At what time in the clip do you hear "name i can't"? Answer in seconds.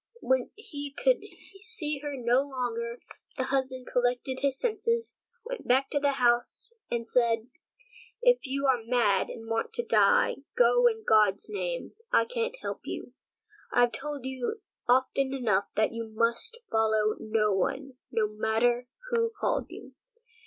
11.51-12.55